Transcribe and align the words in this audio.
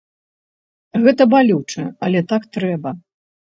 Гэта 1.03 1.27
балюча, 1.35 1.85
але 2.09 2.25
так 2.35 2.51
трэба. 2.59 2.97